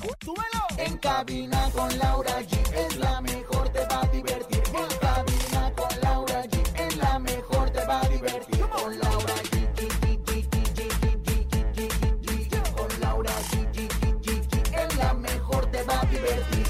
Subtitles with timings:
[0.00, 0.66] ¡Súbelo!
[0.78, 4.62] En cabina con Laura G es la mejor, te va a divertir.
[4.68, 8.60] En cabina con Laura G es la mejor, te va a divertir.
[8.60, 9.68] Con Laura G.
[12.72, 13.78] Con Laura G.
[14.72, 16.66] Es la mejor, te va a divertir.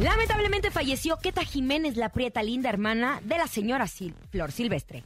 [0.00, 5.04] Lamentablemente falleció Queta Jiménez, la prieta linda hermana de la señora Sil Flor Silvestre.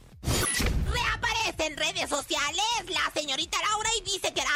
[0.91, 4.51] Reaparece en redes sociales la señorita Laura y dice que era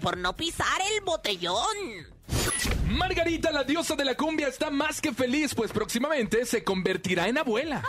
[0.00, 2.18] por no pisar el botellón.
[2.90, 7.38] Margarita, la diosa de la cumbia, está más que feliz, pues próximamente se convertirá en
[7.38, 7.82] abuela.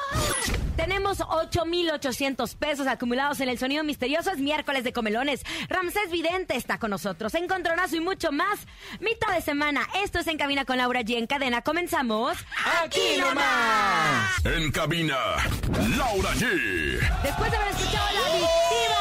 [0.76, 4.32] Tenemos 8,800 pesos acumulados en el sonido misterioso.
[4.32, 5.44] Es miércoles de comelones.
[5.68, 7.36] Ramsés Vidente está con nosotros.
[7.36, 8.60] Encontronazo y mucho más.
[9.02, 9.88] Mitad de semana.
[10.04, 11.18] Esto es En Cabina con Laura G.
[11.18, 11.62] En cadena.
[11.64, 12.38] Comenzamos.
[12.82, 14.46] ¡Aquí nomás!
[14.46, 15.18] En cabina,
[15.98, 17.22] Laura G.
[17.24, 18.99] Después de haber escuchado la adictiva,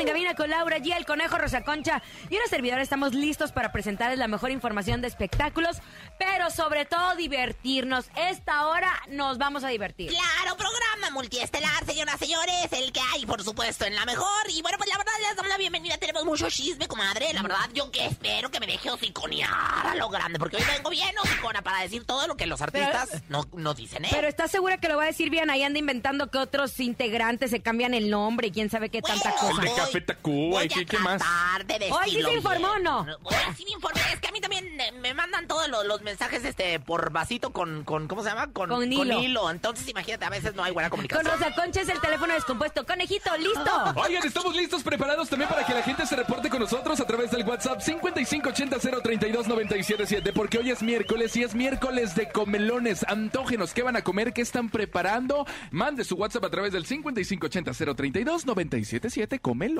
[0.00, 2.80] en cabina con Laura G, el conejo Rosa Concha y una servidora.
[2.80, 5.76] Estamos listos para presentarles la mejor información de espectáculos,
[6.18, 8.06] pero sobre todo divertirnos.
[8.16, 10.08] Esta hora nos vamos a divertir.
[10.10, 14.26] Claro, programa multiestelar, señoras, señores, el que hay, por supuesto, en la mejor.
[14.48, 15.98] Y bueno, pues la verdad, les damos la bienvenida.
[15.98, 17.32] Tenemos mucho chisme, comadre.
[17.34, 20.88] La verdad, yo que espero que me deje hociconear a lo grande, porque hoy vengo
[20.88, 24.08] bien hocicona para decir todo lo que los artistas no, no dicen, ¿eh?
[24.10, 25.50] Pero ¿estás segura que lo va a decir bien?
[25.50, 29.32] Ahí anda inventando que otros integrantes se cambian el nombre y quién sabe qué tanta
[29.32, 29.62] cosa.
[29.92, 31.22] Café Tacuba, voy ¿y qué- más?
[31.66, 32.82] de Hoy sí se informó, bien.
[32.84, 33.00] ¿no?
[33.22, 34.00] Hoy sí me informé.
[34.12, 37.50] Es que a mí también eh, me mandan todos los, los mensajes este por vasito
[37.50, 38.48] con, con ¿cómo se llama?
[38.52, 39.50] Con, Con hilo.
[39.50, 41.38] Entonces, imagínate, a veces no hay buena Con comunicación.
[41.38, 42.84] Rosa Concha es el teléfono descompuesto.
[42.86, 43.60] Conejito, listo.
[43.96, 47.30] Oigan, estamos listos, preparados también para que la gente se reporte con nosotros a través
[47.30, 53.04] del WhatsApp 5580-032-977, porque hoy es miércoles y es miércoles de comelones.
[53.08, 54.32] Antógenos, ¿qué van a comer?
[54.32, 55.46] ¿Qué están preparando?
[55.70, 59.79] Mande su WhatsApp a través del 5580-032-977, comelones.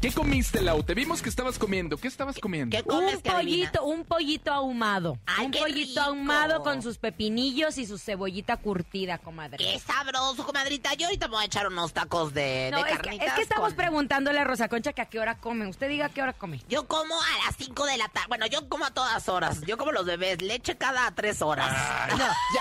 [0.00, 0.82] ¿Qué comiste, Lau?
[0.82, 1.98] Te vimos que estabas comiendo.
[1.98, 2.74] ¿Qué estabas comiendo?
[2.74, 5.18] ¿Qué comes, Un pollito, un pollito ahumado.
[5.26, 6.00] Ay, un qué pollito rico.
[6.00, 9.58] ahumado con sus pepinillos y su cebollita curtida, comadre.
[9.58, 10.94] Qué sabroso, comadrita.
[10.94, 13.28] Yo ahorita me voy a echar unos tacos de, No, de es que, carnitas.
[13.28, 15.66] es que estamos con- preguntándole a Rosa Concha que a qué hora come.
[15.68, 16.62] Usted diga a qué hora come.
[16.66, 18.28] Yo como a las 5 de la tarde.
[18.28, 19.60] Bueno, yo como a todas horas.
[19.66, 20.40] Yo como los bebés.
[20.40, 21.76] Leche cada 3 horas.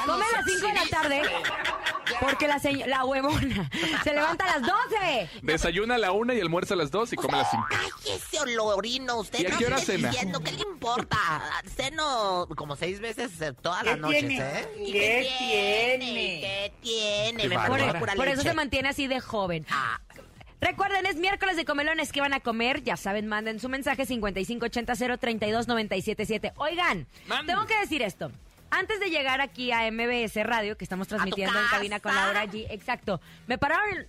[0.05, 1.21] Come a las 5 de la tarde
[2.19, 3.69] porque la, la huevona
[4.03, 5.29] se levanta a las 12.
[5.43, 7.67] Desayuna a la una y almuerza a las dos y come a las cinco.
[7.71, 9.17] Ay, ese olorino.
[9.19, 10.09] Usted ¿Y a no qué hora esté cena?
[10.09, 11.17] diciendo qué le importa.
[11.75, 14.67] Ceno como seis veces eh, todas las noches, ¿eh?
[14.79, 16.41] ¿Y ¿Qué tiene?
[16.41, 17.43] ¿Qué tiene?
[17.43, 17.67] Qué Me pongo
[17.99, 18.49] pura por eso leche.
[18.49, 19.65] se mantiene así de joven.
[19.71, 19.99] Ah,
[20.61, 22.83] Recuerden, es miércoles de comelones que van a comer.
[22.83, 26.51] Ya saben, manden su mensaje 5580-032-977.
[26.57, 27.07] Oigan,
[27.45, 28.29] tengo que decir esto.
[28.71, 31.75] Antes de llegar aquí a MBS Radio, que estamos transmitiendo en casa.
[31.77, 34.05] cabina con Laura G, exacto, me pararon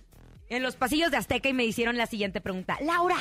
[0.51, 2.77] en, los pasillos de Azteca y me hicieron la siguiente pregunta.
[2.81, 3.17] Laura,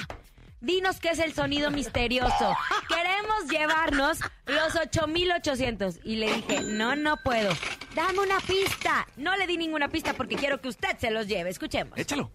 [0.61, 2.57] dinos qué es el sonido misterioso.
[2.89, 6.01] Queremos llevarnos los 8800.
[6.05, 7.51] Y le dije, no, no puedo.
[7.95, 9.07] Dame una pista.
[9.17, 11.51] No le di ninguna pista porque quiero que usted se los lleve.
[11.51, 11.99] Escuchemos.
[11.99, 12.31] Échalo.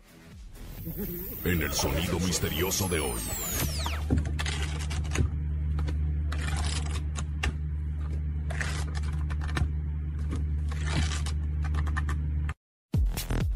[1.44, 3.22] En el sonido misterioso de hoy.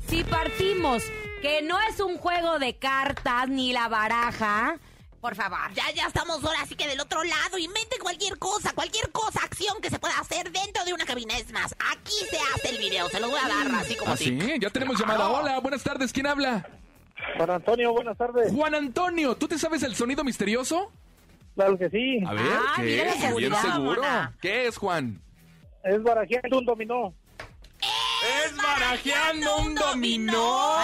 [0.07, 1.03] Si partimos
[1.41, 4.77] que no es un juego de cartas ni la baraja,
[5.21, 5.59] por favor.
[5.73, 9.81] ya, ya estamos ahora, así que del otro lado, invente cualquier cosa, cualquier cosa, acción
[9.81, 11.37] que se pueda hacer dentro de una cabina.
[11.37, 14.17] Es más, aquí se hace el video, se lo voy a dar así como ¿Ah,
[14.17, 14.31] sí?
[14.37, 14.61] tic.
[14.61, 15.29] Ya tenemos llamada.
[15.29, 16.11] Hola, buenas tardes.
[16.13, 16.67] ¿Quién habla?
[17.37, 18.51] Juan Antonio, buenas tardes.
[18.53, 20.91] Juan Antonio, ¿tú te sabes el sonido misterioso?
[21.55, 22.23] Claro que sí.
[22.25, 22.81] A ver, Ah, ¿qué?
[22.83, 24.01] mira la Bien seguridad, seguro.
[24.41, 25.21] ¿Qué es, Juan?
[25.83, 27.13] Es barajeando un dominó.
[28.45, 30.78] Es barajeando un dominó.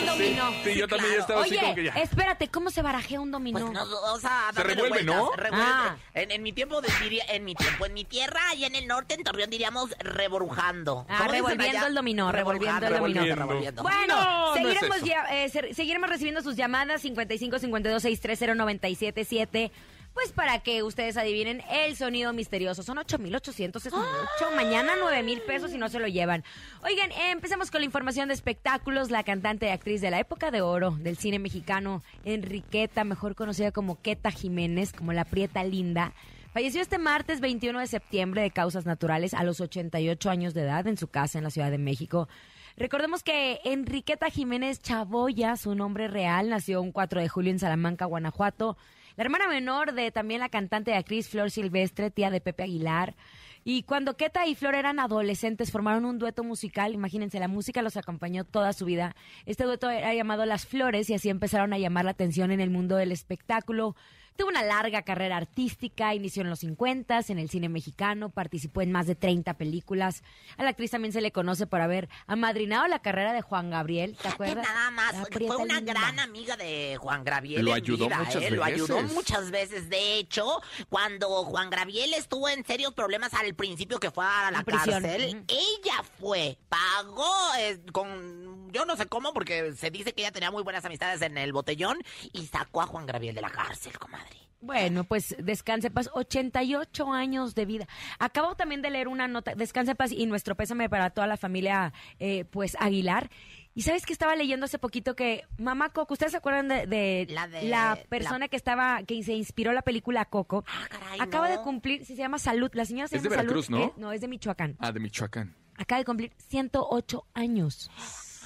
[0.00, 0.50] El dominó.
[0.64, 1.92] Sí, yo también ya estaba así Oye, como que ya.
[1.92, 3.58] espérate, ¿cómo se barajea un dominó?
[3.60, 5.30] Pues no, o sea, Se dándole revuelve, ¿no?
[5.36, 5.64] revuelve.
[5.68, 5.96] Ah.
[6.14, 9.14] En, en mi tiempo diría, en mi tiempo, en mi tierra, allá en el norte,
[9.14, 11.06] en Torreón diríamos reborujando.
[11.08, 11.86] Ah, ¿Cómo dicen revolviendo allá?
[11.88, 13.20] el dominó, revolviendo el dominó.
[13.20, 13.82] revolviendo, revolviendo.
[13.82, 15.06] Bueno, No, no es seguiremos, eso.
[15.06, 19.72] ya- eh, ser- seguiremos recibiendo sus llamadas 55 52 630 977
[20.18, 22.82] pues para que ustedes adivinen el sonido misterioso.
[22.82, 24.56] Son 8,800, es mucho.
[24.56, 26.42] Mañana 9 mil pesos y no se lo llevan.
[26.82, 29.12] Oigan, empecemos con la información de espectáculos.
[29.12, 33.70] La cantante y actriz de la época de oro del cine mexicano, Enriqueta, mejor conocida
[33.70, 36.12] como Queta Jiménez, como la Prieta Linda.
[36.52, 40.84] Falleció este martes 21 de septiembre de causas naturales a los 88 años de edad
[40.88, 42.28] en su casa en la Ciudad de México.
[42.76, 48.06] Recordemos que Enriqueta Jiménez Chaboya, su nombre real, nació un 4 de julio en Salamanca,
[48.06, 48.76] Guanajuato.
[49.18, 53.16] La hermana menor de también la cantante y actriz Flor Silvestre, tía de Pepe Aguilar.
[53.64, 56.94] Y cuando Queta y Flor eran adolescentes, formaron un dueto musical.
[56.94, 59.16] Imagínense, la música los acompañó toda su vida.
[59.44, 62.70] Este dueto era llamado Las Flores y así empezaron a llamar la atención en el
[62.70, 63.96] mundo del espectáculo.
[64.38, 68.92] Tuvo una larga carrera artística, inició en los 50 en el cine mexicano, participó en
[68.92, 70.22] más de 30 películas.
[70.56, 74.16] A la actriz también se le conoce por haber amadrinado la carrera de Juan Gabriel,
[74.16, 74.64] ¿te acuerdas?
[74.64, 75.92] Nada más, fue una Linda.
[75.92, 77.64] gran amiga de Juan Graviel.
[77.64, 78.50] Lo en ayudó vida, muchas ¿eh?
[78.52, 79.12] Lo ayudó veces.
[79.12, 79.90] muchas veces.
[79.90, 84.62] De hecho, cuando Juan Graviel estuvo en serios problemas al principio que fue a la
[84.62, 90.30] cárcel, ella fue, pagó eh, con, yo no sé cómo, porque se dice que ella
[90.30, 91.98] tenía muy buenas amistades en el botellón
[92.32, 94.27] y sacó a Juan Graviel de la cárcel, comadre.
[94.60, 97.86] Bueno, pues descanse paz, 88 años de vida.
[98.18, 101.92] Acabo también de leer una nota, descanse paz y nuestro pésame para toda la familia,
[102.18, 103.30] eh, pues Aguilar.
[103.74, 107.26] Y sabes que estaba leyendo hace poquito que Mamá Coco, ¿ustedes se acuerdan de, de
[107.30, 110.64] La de- la persona que estaba, que se inspiró la película Coco?
[110.66, 111.56] Ah, caray, Acaba no.
[111.58, 113.78] de cumplir, se llama Salud, la señora se Es de Veracruz, Salud.
[113.78, 113.84] ¿no?
[113.86, 114.74] eh, no, es de Michoacán.
[114.80, 115.54] Ah, de Michoacán.
[115.76, 117.88] Acaba de cumplir 108 años.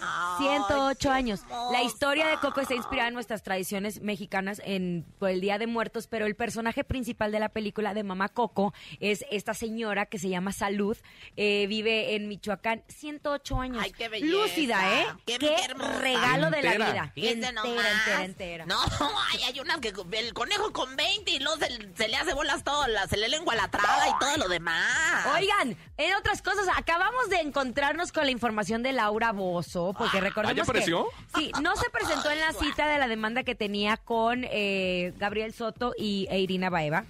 [0.05, 1.41] Ay, 108 qué años.
[1.73, 5.67] La historia de Coco está inspirada en nuestras tradiciones mexicanas en por el Día de
[5.67, 10.19] Muertos, pero el personaje principal de la película de Mamá Coco es esta señora que
[10.19, 10.97] se llama Salud,
[11.37, 13.79] eh, vive en Michoacán, 108 años.
[13.83, 14.33] Ay, qué belleza.
[14.33, 15.07] Lúcida, ¿eh?
[15.27, 15.57] Qué- Qué,
[16.01, 17.13] regalo de la vida.
[17.15, 18.67] Entera, entera, entera.
[18.67, 18.79] No,
[19.33, 22.65] ay, hay unas que el conejo con 20 y luego se, se le hace bolas
[22.65, 25.27] todo, la- se le lengua la traga y todo lo demás.
[25.37, 30.57] Oigan, en otras cosas, acabamos de encontrarnos con la información de Laura Bozo, porque recordemos
[30.57, 31.07] ¿ya apareció?
[31.35, 35.13] que sí, no se presentó en la cita de la demanda que tenía con eh,
[35.19, 37.05] Gabriel Soto y e Irina Baeva.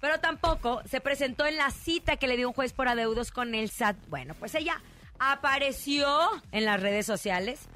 [0.00, 3.54] Pero tampoco se presentó en la cita que le dio un juez por adeudos con
[3.54, 3.96] el SAT.
[4.08, 4.80] Bueno, pues ella
[5.18, 6.06] apareció
[6.52, 7.68] en las redes sociales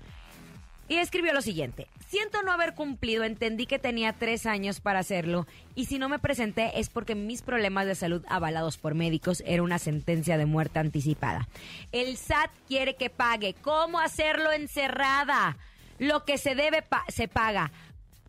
[0.91, 1.87] y escribió lo siguiente.
[2.09, 5.47] Siento no haber cumplido, entendí que tenía tres años para hacerlo
[5.77, 9.63] y si no me presenté es porque mis problemas de salud avalados por médicos era
[9.63, 11.47] una sentencia de muerte anticipada.
[11.93, 13.55] El SAT quiere que pague.
[13.63, 15.57] ¿Cómo hacerlo encerrada?
[16.01, 17.71] Lo que se debe se paga.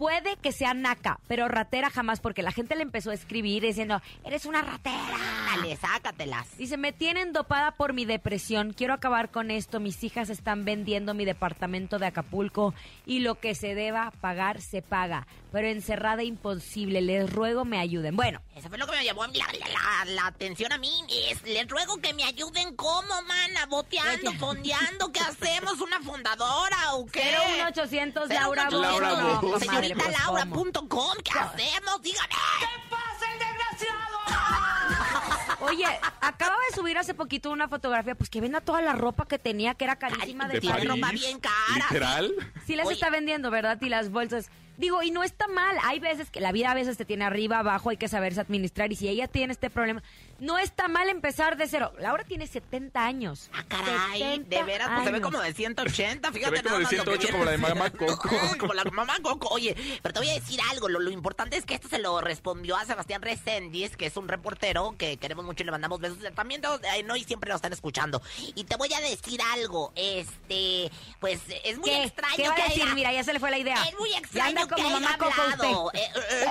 [0.01, 4.01] Puede que sea naca, pero ratera jamás porque la gente le empezó a escribir diciendo,
[4.23, 5.15] eres una ratera.
[5.55, 6.57] Dale, sácatelas.
[6.57, 11.13] Dice, me tienen dopada por mi depresión, quiero acabar con esto, mis hijas están vendiendo
[11.13, 12.73] mi departamento de Acapulco
[13.05, 18.15] y lo que se deba pagar se paga, pero encerrada imposible, les ruego me ayuden.
[18.15, 20.91] Bueno, Eso fue lo que me llamó la, la- la- la atención a mí.
[21.29, 25.11] Es, les ruego que me ayuden como, mana, boteando, fondeando.
[25.11, 25.79] ¿Qué hacemos?
[25.79, 27.21] ¿Una fundadora o qué?
[27.57, 28.67] 01800 Laura.
[28.71, 29.41] Laura Bozo.
[29.41, 31.13] comadre, Señorita pues, Laura.com.
[31.23, 32.01] ¿Qué hacemos?
[32.01, 32.27] Dígame.
[35.61, 35.85] Oye,
[36.21, 39.75] acaba de subir hace poquito una fotografía, pues que venda toda la ropa que tenía,
[39.75, 40.67] que era carísima de, De.
[40.67, 40.89] París.
[40.89, 42.33] ropa bien cara, Literal.
[42.65, 42.95] Sí las Oye.
[42.95, 43.77] está vendiendo, ¿verdad?
[43.81, 44.49] Y las bolsas.
[44.77, 45.77] Digo, y no está mal.
[45.83, 48.91] Hay veces que la vida a veces te tiene arriba, abajo, hay que saberse administrar.
[48.91, 50.01] Y si ella tiene este problema,
[50.41, 51.93] no está mal empezar de cero.
[51.99, 53.49] Laura tiene 70 años.
[53.53, 56.89] Ah, caray, 70 de veras, pues se ve como de 180, fíjate ve como nada
[56.89, 57.89] de más lo que 108 como la de Mamá.
[57.97, 58.29] Coco.
[58.59, 59.47] como la mamá Coco.
[59.51, 62.19] Oye, pero te voy a decir algo, lo, lo importante es que esto se lo
[62.21, 66.17] respondió a Sebastián Reséndiz, que es un reportero que queremos mucho y le mandamos besos.
[66.35, 66.61] También
[66.95, 68.21] eh, no y siempre lo están escuchando.
[68.55, 72.03] Y te voy a decir algo, este, pues es muy ¿Qué?
[72.03, 72.83] extraño ¿Qué va que a decir?
[72.83, 73.75] haya- Mira, ya se le fue la idea.
[73.83, 75.85] es muy Ya extraño que como haya mamá Coco hablado.
[75.85, 75.99] usted.
[75.99, 76.45] Eh, eh,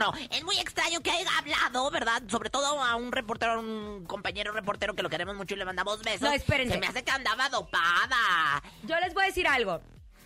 [0.00, 2.22] no, es muy extraño que haya hablado, ¿verdad?
[2.28, 5.64] Sobre todo a un reportero, a un compañero reportero que lo queremos mucho y le
[5.64, 6.22] mandamos besos.
[6.22, 6.74] No, espérense.
[6.74, 8.62] Se me hace que andaba dopada.
[8.84, 9.80] Yo les voy a decir algo.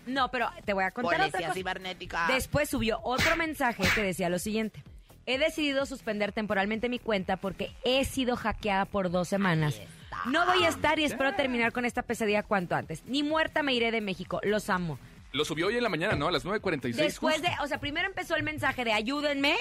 [0.07, 1.55] No, pero te voy a contar otra Policía cosa.
[1.55, 2.27] cibernética.
[2.29, 4.83] Después subió otro mensaje que decía lo siguiente.
[5.27, 9.81] He decidido suspender temporalmente mi cuenta porque he sido hackeada por dos semanas.
[10.27, 13.05] No voy a estar y espero terminar con esta pesadilla cuanto antes.
[13.05, 14.41] Ni muerta me iré de México.
[14.43, 14.99] Los amo.
[15.33, 16.27] Lo subió hoy en la mañana, ¿no?
[16.29, 16.95] A las 9.46.
[16.95, 17.51] Después justo.
[17.51, 19.57] de, o sea, primero empezó el mensaje de ayúdenme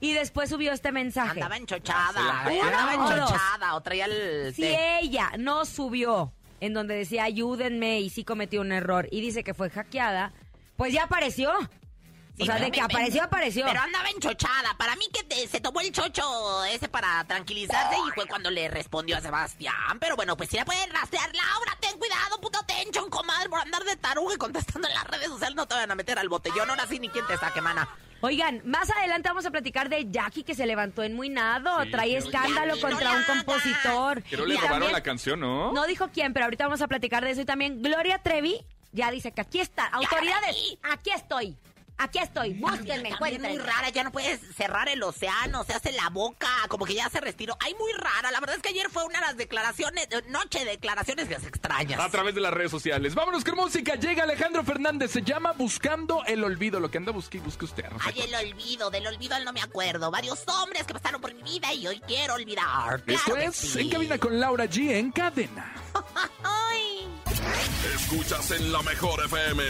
[0.00, 1.40] y después subió este mensaje.
[1.40, 2.08] Andaba enchochada.
[2.08, 3.10] Andaba hackearon.
[3.10, 4.54] enchochada o traía el...
[4.54, 4.98] Si té.
[5.00, 9.54] ella no subió en donde decía ayúdenme y sí cometió un error y dice que
[9.54, 10.32] fue hackeada,
[10.76, 11.52] pues ya apareció.
[12.38, 13.66] Sí, o sea, de que me- apareció, apareció.
[13.66, 14.74] Pero andaba enchochada.
[14.78, 18.68] Para mí que te- se tomó el chocho ese para tranquilizarse y fue cuando le
[18.68, 19.98] respondió a Sebastián.
[20.00, 23.82] Pero bueno, pues si la pueden rastrear, Laura, ten cuidado, puto tenchon, comadre, por andar
[23.84, 25.56] de taruga y contestando en las redes sociales.
[25.56, 26.70] No te van a meter al botellón.
[26.70, 27.88] Ahora sí ni quién te saque, mana.
[28.20, 31.82] Oigan, más adelante vamos a platicar de Jackie que se levantó enmuinado.
[31.84, 34.22] Sí, Trae escándalo Jackie, contra no un compositor.
[34.28, 35.72] Pero Y le robaron también- la canción, ¿no?
[35.72, 37.40] No dijo quién, pero ahorita vamos a platicar de eso.
[37.42, 38.60] Y también Gloria Trevi
[38.92, 39.86] ya dice que aquí está.
[39.86, 41.56] Autoridades, aquí estoy.
[41.98, 42.54] Aquí estoy.
[42.54, 43.62] Búsquenme, También muy encuéntrenme.
[43.64, 47.20] rara, ya no puedes cerrar el océano, se hace la boca, como que ya se
[47.20, 47.56] respiró.
[47.60, 48.30] Ay, muy rara.
[48.30, 51.38] La verdad es que ayer fue una de las declaraciones, eh, noche de declaraciones que
[51.40, 51.98] se extrañas.
[52.00, 53.14] A través de las redes sociales.
[53.14, 53.96] Vámonos con música.
[53.96, 55.10] Llega Alejandro Fernández.
[55.10, 56.78] Se llama Buscando el Olvido.
[56.80, 57.84] Lo que anda busque y busque usted.
[58.00, 60.10] Ay, el olvido, del olvido al no me acuerdo.
[60.10, 63.02] Varios hombres que pasaron por mi vida y hoy quiero olvidar.
[63.06, 63.80] Esto Claro que es sí.
[63.80, 64.90] En Cabina con Laura G.
[64.92, 65.74] En cadena.
[67.94, 69.62] Escuchas en la mejor FM.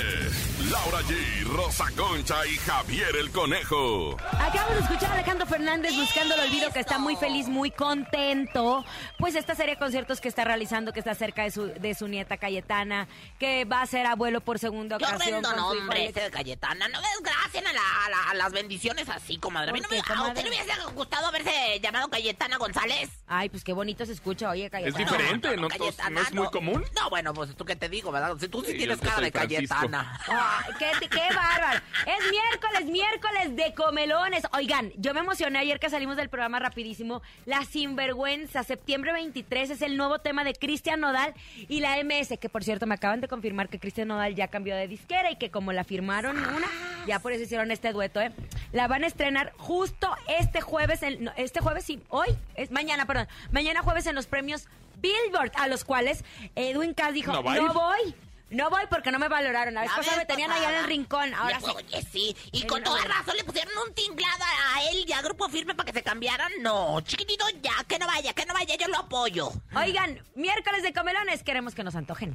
[0.70, 4.16] Laura G, Rosa Concha y Javier el Conejo.
[4.32, 8.84] Acabamos de escuchar a Alejandro Fernández buscando el olvido, que está muy feliz, muy contento.
[9.18, 12.08] Pues esta serie de conciertos que está realizando, que está cerca de su, de su
[12.08, 13.06] nieta Cayetana,
[13.38, 15.40] que va a ser abuelo por segunda Qué ocasión.
[15.44, 16.88] hijo nombre ese de Cayetana.
[16.88, 19.70] No desgracien a, la- a la- a las bendiciones así, comadre.
[19.70, 20.40] A mí no ¿Por me, qué, a comadre?
[20.40, 23.08] usted le hubiese gustado haberse llamado Cayetana González.
[23.26, 25.04] Ay, pues qué bonito se escucha, oye, Es Cayetana.
[25.04, 26.84] diferente, no, Cayetana, no es muy común.
[26.96, 28.36] No, bueno, pues tú qué te digo, ¿verdad?
[28.40, 29.74] Si tú sí, Sí, tienes que cara de Francisco.
[29.76, 30.20] Cayetana.
[30.28, 31.80] Ay, qué, qué bárbaro.
[32.06, 34.42] Es miércoles, miércoles de comelones.
[34.52, 37.22] Oigan, yo me emocioné ayer que salimos del programa rapidísimo.
[37.46, 41.34] La sinvergüenza, septiembre 23 es el nuevo tema de Cristian Nodal
[41.68, 44.74] y la MS, que por cierto me acaban de confirmar que Cristian Nodal ya cambió
[44.74, 46.66] de disquera y que como la firmaron una,
[47.06, 48.32] ya por eso hicieron este dueto, ¿eh?
[48.72, 50.08] La van a estrenar justo
[50.40, 54.26] este jueves, en- no, este jueves sí, hoy, es mañana, perdón, mañana jueves en los
[54.26, 54.66] premios
[55.00, 56.24] Billboard, a los cuales
[56.56, 58.14] Edwin Cass dijo, ¿No no voy.
[58.50, 59.74] No voy porque no me valoraron.
[59.74, 61.34] La vez pasada me tenían allá en el rincón.
[61.34, 61.70] Ahora sí.
[61.74, 62.36] Oye, sí.
[62.50, 65.86] Y con toda razón le pusieron un tinglado a él y a Grupo Firme para
[65.86, 66.50] que se cambiaran.
[66.62, 69.50] No, chiquitito, ya, que no vaya, que no vaya, yo lo apoyo.
[69.76, 72.32] Oigan, miércoles de comelones, queremos que nos antojen.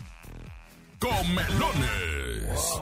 [0.99, 2.79] Comelones.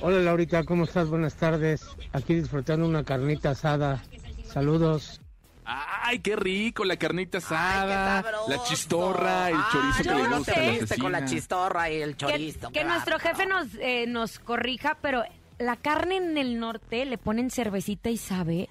[0.00, 1.08] Hola Laurita, ¿cómo estás?
[1.08, 1.86] Buenas tardes.
[2.12, 4.02] Aquí disfrutando una carnita asada.
[4.44, 5.20] Saludos.
[5.68, 6.84] Ay, qué rico.
[6.84, 10.60] La carnita asada, la chistorra, el Ay, chorizo que le no gusta sé.
[10.66, 12.68] la Este con la chistorra y el Que, chorizo.
[12.68, 15.24] que qué nuestro jefe nos, eh, nos corrija, pero
[15.58, 18.68] la carne en el norte le ponen cervecita y sabe.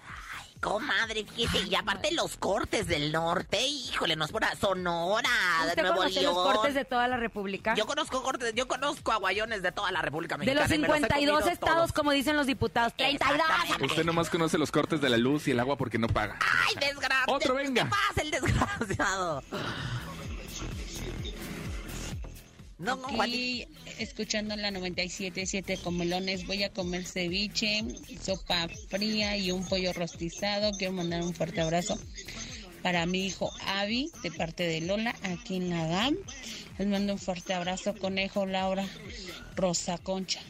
[0.66, 5.30] Comadre, fíjese, y aparte los cortes del norte, híjole, nos por Sonora,
[5.64, 6.34] de ¿Usted Nuevo conoce León.
[6.34, 7.76] los cortes de toda la República?
[7.76, 10.68] Yo conozco cortes, yo conozco aguayones de toda la República de Mexicana.
[10.68, 11.94] me los he 52 comido estados, todos.
[11.94, 12.94] como dicen los diputados.
[12.98, 13.32] 32.
[13.36, 13.86] Exactamente.
[13.86, 16.40] Usted nomás conoce los cortes de la luz y el agua porque no paga.
[16.42, 17.34] Ay, desgraciado.
[17.34, 17.84] Otro, venga.
[17.84, 19.44] ¿Qué pasa, el desgraciado?
[22.78, 23.22] No, no.
[23.22, 23.68] Aquí,
[24.00, 27.84] escuchando la 97.7 Comelones, voy a comer ceviche,
[28.22, 30.72] sopa fría y un pollo rostizado.
[30.78, 32.00] Quiero mandar un fuerte abrazo
[32.82, 36.18] para mi hijo Avi, de parte de Lola, aquí en la GAM.
[36.78, 38.86] Les mando un fuerte abrazo, conejo, Laura,
[39.56, 40.42] Rosa Concha.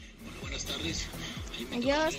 [1.73, 2.17] Adiós.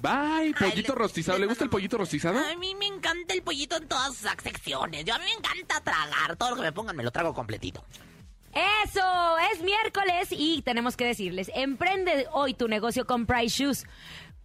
[0.00, 1.38] Bye, pollito rostizado.
[1.38, 2.38] ¿Le gusta el pollito rostizado?
[2.38, 5.04] A mí me encanta el pollito en todas sus secciones.
[5.04, 6.36] Yo a mí me encanta tragar.
[6.36, 7.84] Todo lo que me pongan me lo trago completito.
[8.84, 13.84] Eso, es miércoles y tenemos que decirles, emprende hoy tu negocio con Price Shoes.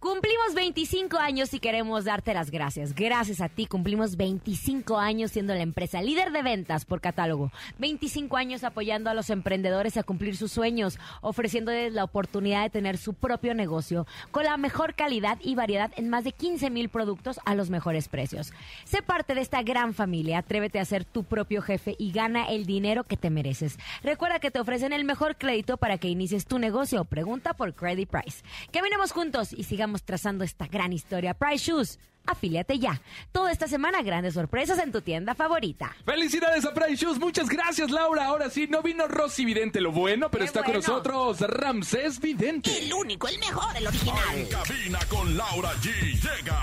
[0.00, 2.94] Cumplimos 25 años y queremos darte las gracias.
[2.94, 7.52] Gracias a ti cumplimos 25 años siendo la empresa líder de ventas por catálogo.
[7.80, 12.96] 25 años apoyando a los emprendedores a cumplir sus sueños, ofreciéndoles la oportunidad de tener
[12.96, 17.38] su propio negocio con la mejor calidad y variedad en más de 15 mil productos
[17.44, 18.54] a los mejores precios.
[18.84, 22.64] Sé parte de esta gran familia, atrévete a ser tu propio jefe y gana el
[22.64, 23.78] dinero que te mereces.
[24.02, 27.04] Recuerda que te ofrecen el mejor crédito para que inicies tu negocio.
[27.04, 28.42] Pregunta por Credit Price.
[28.72, 31.34] Caminemos juntos y sigamos trazando esta gran historia.
[31.34, 31.98] Price Shoes.
[32.26, 33.00] Afíliate ya.
[33.32, 35.96] Toda esta semana grandes sorpresas en tu tienda favorita.
[36.04, 37.18] Felicidades a Price Shoes.
[37.18, 38.26] Muchas gracias, Laura.
[38.26, 40.80] Ahora sí, no vino Rosy Vidente, lo bueno, pero Qué está bueno.
[40.80, 42.70] con nosotros Ramsés Vidente.
[42.78, 44.48] El único, el mejor, el original.
[44.50, 45.90] Cabina con Laura G.
[46.12, 46.62] Llega.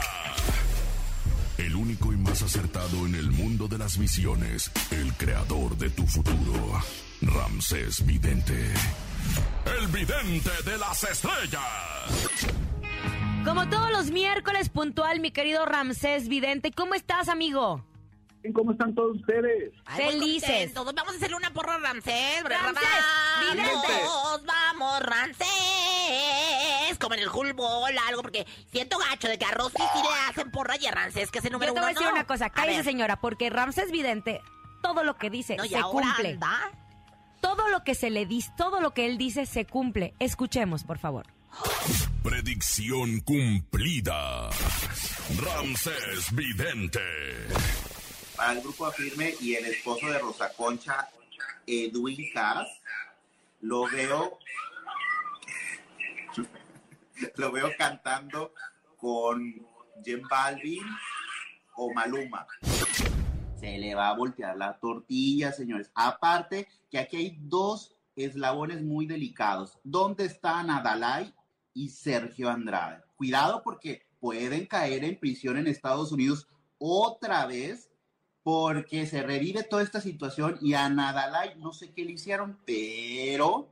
[1.58, 4.72] El único y más acertado en el mundo de las visiones.
[4.92, 6.82] El creador de tu futuro.
[7.22, 8.72] Ramsés Vidente.
[9.80, 11.64] El vidente de las estrellas.
[13.48, 16.72] Como todos los miércoles puntual, mi querido Ramsés Vidente.
[16.72, 17.82] ¿Cómo estás, amigo?
[18.54, 19.72] ¿Cómo están todos ustedes?
[19.86, 20.74] Ay, Felices.
[20.74, 22.44] Vamos a hacerle una porra a Ramsés.
[22.44, 22.84] Ramsés,
[23.56, 25.48] vamos, vamos, Ramsés.
[27.00, 30.52] Como en el Bowl, algo, porque siento gacho de que a Rosy sí le hacen
[30.52, 32.16] porra y a Ramsés, que es el número Yo te voy a uno, decir no.
[32.16, 32.48] una cosa.
[32.48, 34.42] A Cállese, señora, porque Ramsés Vidente,
[34.84, 36.32] todo lo que dice No, se cumple.
[36.34, 36.72] anda.
[37.40, 40.16] Todo lo que se le dice, todo lo que él dice se cumple.
[40.20, 41.37] Escuchemos, por favor.
[42.24, 44.50] Predicción cumplida.
[45.40, 47.00] Ramsés Vidente.
[48.36, 51.10] Para el grupo Afirme y el esposo de Rosa Concha,
[51.66, 52.68] Edwin Cass,
[53.62, 54.38] lo veo,
[57.36, 58.54] lo veo cantando
[58.98, 59.66] con
[60.04, 60.84] Jen Balvin
[61.76, 62.46] o Maluma.
[63.60, 65.90] Se le va a voltear la tortilla, señores.
[65.96, 69.78] Aparte que aquí hay dos eslabones muy delicados.
[69.84, 71.34] ¿Dónde están Adalai
[71.74, 73.04] y Sergio Andrade?
[73.16, 76.48] Cuidado porque pueden caer en prisión en Estados Unidos
[76.80, 77.90] otra vez
[78.44, 83.68] porque se revive toda esta situación y a Nadalai no sé qué le hicieron, pero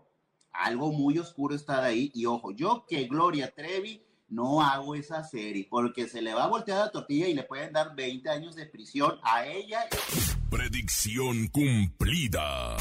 [0.51, 2.11] algo muy oscuro está ahí.
[2.13, 6.47] Y ojo, yo que Gloria Trevi no hago esa serie porque se le va a
[6.47, 9.87] voltear la tortilla y le pueden dar 20 años de prisión a ella.
[10.49, 12.77] Predicción cumplida.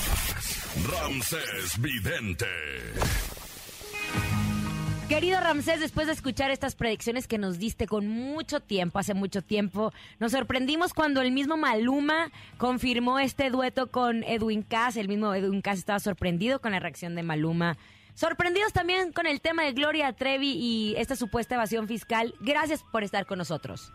[0.86, 2.46] Ramsés Vidente.
[5.08, 9.42] Querido Ramsés, después de escuchar estas predicciones que nos diste con mucho tiempo, hace mucho
[9.42, 14.96] tiempo, nos sorprendimos cuando el mismo Maluma confirmó este dueto con Edwin Cass.
[14.96, 17.76] El mismo Edwin Cass estaba sorprendido con la reacción de Maluma.
[18.14, 22.34] Sorprendidos también con el tema de Gloria Trevi y esta supuesta evasión fiscal.
[22.40, 23.92] Gracias por estar con nosotros.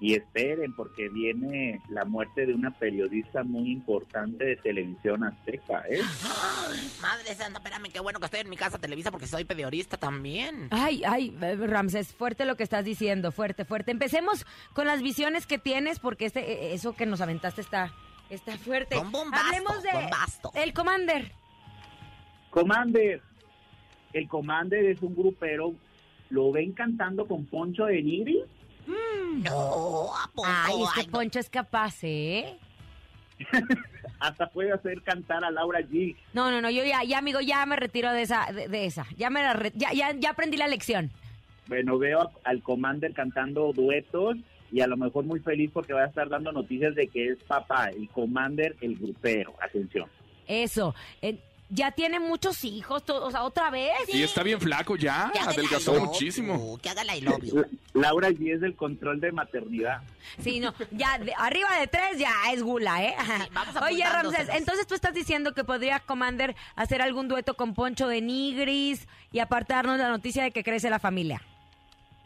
[0.00, 6.00] Y esperen, porque viene la muerte de una periodista muy importante de televisión azteca, ¿eh?
[6.02, 9.96] Ay, madre santa, espérame, qué bueno que estoy en mi casa Televisa porque soy periodista
[9.96, 10.68] también.
[10.70, 13.92] Ay, ay, eh, Ramsés, fuerte lo que estás diciendo, fuerte, fuerte.
[13.92, 17.92] Empecemos con las visiones que tienes, porque este, eh, eso que nos aventaste está,
[18.30, 18.96] está fuerte.
[18.96, 20.50] Con bombasto, Hablemos de bombasto.
[20.54, 21.32] el Commander.
[22.50, 23.22] Commander,
[24.12, 25.74] el Commander es un grupero,
[26.30, 28.42] ¿lo ven cantando con Poncho de Nigri?
[28.86, 30.46] No, ¿a poco?
[30.48, 31.12] Ay, es que Ay, no.
[31.12, 32.56] Poncho es capaz, ¿eh?
[34.20, 36.16] Hasta puede hacer cantar a Laura G.
[36.32, 39.06] No, no, no, yo ya, ya amigo, ya me retiro de esa, de, de esa.
[39.16, 41.10] Ya me la re- ya, ya, ya aprendí la lección.
[41.66, 44.36] Bueno, veo a- al Commander cantando duetos
[44.70, 47.38] y a lo mejor muy feliz porque va a estar dando noticias de que es
[47.44, 49.54] papá, el Commander, el grupero.
[49.60, 50.08] Atención.
[50.46, 50.94] Eso.
[51.20, 51.38] eh,
[51.74, 53.92] ya tiene muchos hijos, to- o sea, otra vez.
[54.12, 56.78] Y está bien flaco ya, Que adelgazó love muchísimo.
[56.80, 57.14] Que haga la.
[57.16, 57.38] La-
[57.94, 60.02] Laura G es del control de maternidad.
[60.40, 63.14] Sí, no, ya de- arriba de tres ya es gula, ¿eh?
[63.52, 68.06] vamos Oye, Ramses, entonces tú estás diciendo que podría Commander hacer algún dueto con Poncho
[68.08, 71.42] de Nigris y aparte darnos la noticia de que crece la familia.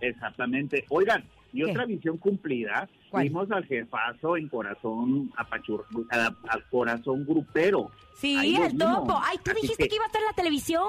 [0.01, 0.85] Exactamente.
[0.91, 1.71] Oigan, y ¿Qué?
[1.71, 3.25] otra visión cumplida, ¿Cuál?
[3.25, 7.91] vimos al jefazo en corazón apachur, a- al corazón grupero.
[8.17, 9.19] Sí, el topo.
[9.23, 9.95] Ay, tú Así dijiste que...
[9.95, 10.83] iba a estar en la televisión.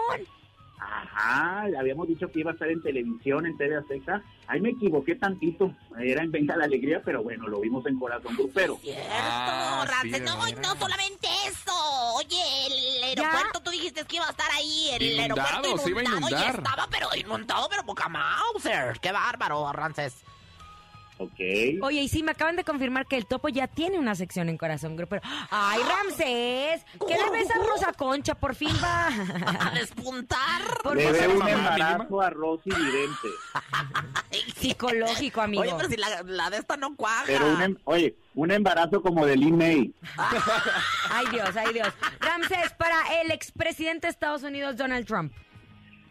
[0.81, 4.23] Ajá, habíamos dicho que iba a estar en televisión, en TV Azteca.
[4.47, 5.73] Ahí me equivoqué tantito.
[5.99, 8.77] Era en Venga la Alegría, pero bueno, lo vimos en Corazón Grupero.
[8.81, 11.71] Cierto, Ah, sí, no, y no solamente eso.
[12.15, 14.89] Oye, el aeropuerto, tú dijiste que iba a estar ahí.
[14.93, 16.27] El Inundado, aeropuerto se iba a inundado.
[16.29, 16.55] inundar.
[16.55, 18.99] Y estaba, pero inundado, pero poca Mauser.
[19.01, 20.23] Qué bárbaro, Ramses.
[21.21, 21.39] Ok.
[21.81, 24.57] Oye, y sí, me acaban de confirmar que el topo ya tiene una sección en
[24.57, 25.21] Corazón Grupero.
[25.51, 26.85] ¡Ay, Ramsés!
[27.05, 28.35] ¿Qué le ves a Rosa Concha?
[28.35, 29.07] Por fin va.
[29.67, 30.61] A despuntar.
[30.81, 33.27] Por Le veo un embarazo a Rosy Vidente.
[34.55, 35.63] psicológico, amigo.
[35.63, 37.23] Oye, pero si la, la de esta no cuaja.
[37.27, 39.93] Pero un, em- oye, un embarazo como de Lin May.
[41.11, 41.89] Ay, Dios, ay, Dios.
[42.19, 45.33] Ramsés, para el expresidente de Estados Unidos, Donald Trump.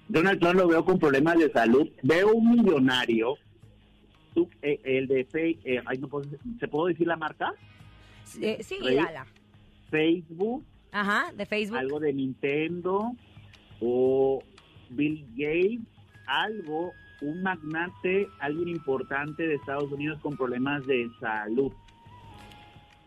[0.08, 1.88] Donald Trump lo veo con problemas de salud.
[2.02, 3.36] Veo un millonario.
[4.34, 6.28] Tú, eh, el de Fe- eh, ay, no puedo-
[6.60, 7.52] ¿Se puedo decir la marca?
[8.40, 8.96] Eh, sí, Rey.
[8.96, 9.26] dala.
[9.90, 11.78] Facebook, Ajá, de Facebook.
[11.78, 13.12] algo de Nintendo
[13.80, 14.42] o
[14.90, 15.80] Bill Gates,
[16.26, 21.72] algo, un magnate, alguien importante de Estados Unidos con problemas de salud.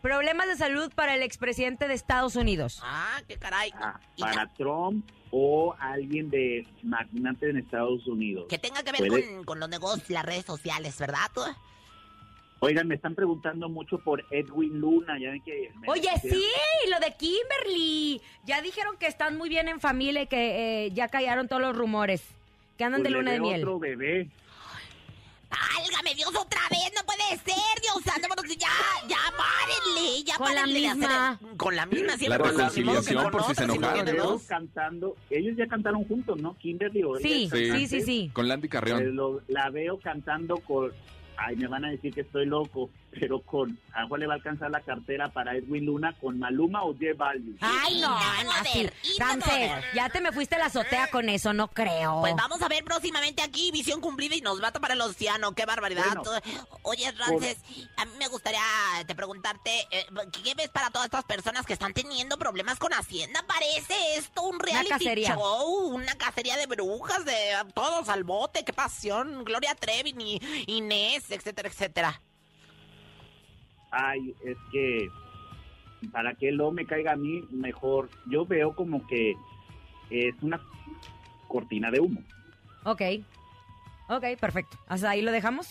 [0.02, 2.80] Problemas de salud para el expresidente de Estados Unidos.
[2.82, 3.70] Ah, qué caray.
[3.74, 8.46] Ah, para Trump o alguien de magnate en Estados Unidos.
[8.48, 11.30] Que tenga que ver con, con los negocios, las redes sociales, ¿verdad?
[11.32, 11.40] tú?
[12.58, 15.72] Oigan, me están preguntando mucho por Edwin Luna, ya ven que...
[15.80, 16.44] me Oye, pusieron- sí,
[16.90, 18.20] lo de Kimberly.
[18.44, 21.76] Ya dijeron que están muy bien en familia y que eh, ya callaron todos los
[21.76, 22.22] rumores.
[22.78, 23.62] Que andan Pues de luna de miel.
[23.62, 24.28] otro bebé.
[25.52, 26.90] ¡Válgame Dios otra vez!
[26.96, 28.26] ¡No puede ser, Dios santo!
[28.28, 28.68] Bueno, ya,
[29.08, 31.40] ya, párenle, ya Con la párenle hacer- misma.
[31.58, 33.82] Con la misma, siempre La la- reconciliación, con por si se enojaron.
[33.96, 34.42] los tiene veo dos.
[34.44, 36.56] cantando, ellos ya cantaron juntos, ¿no?
[36.58, 38.30] Kimberly o Sí, sí, sí, sí.
[38.32, 39.14] Con Landy Carrión.
[39.14, 40.90] lo- la veo cantando con...
[41.36, 42.88] Ay, me van a decir que estoy loco.
[43.18, 46.82] Pero con a cuál le va a alcanzar la cartera para Edwin Luna con Maluma
[46.82, 47.58] o J Balvin.
[47.60, 49.18] Ay, no, brother, sí.
[49.94, 52.20] ya te me fuiste a la azotea con eso, no creo.
[52.20, 55.52] Pues vamos a ver próximamente aquí Visión Cumplida y nos va a tomar el océano.
[55.52, 56.04] ¡Qué barbaridad!
[56.24, 56.40] Bueno.
[56.82, 57.58] Oye, Rances,
[57.96, 58.62] a mí me gustaría
[59.06, 60.06] te preguntarte, eh,
[60.44, 63.44] ¿qué ves para todas estas personas que están teniendo problemas con Hacienda?
[63.46, 65.34] Parece esto un reality cacería.
[65.34, 67.34] show, una cacería de brujas, de
[67.74, 69.44] todos al bote, qué pasión.
[69.44, 72.20] Gloria Trevi, ni Inés, etcétera, etcétera.
[73.92, 75.08] Ay, es que
[76.10, 79.36] para que no me caiga a mí mejor, yo veo como que
[80.10, 80.60] es una
[81.46, 82.20] cortina de humo.
[82.84, 83.02] Ok.
[84.08, 84.76] Ok, perfecto.
[84.88, 85.68] ¿Hasta ahí lo dejamos?